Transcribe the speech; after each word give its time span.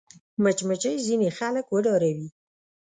مچمچۍ 0.41 0.95
ځینې 1.07 1.29
خلک 1.37 1.65
وډاروي 1.69 2.27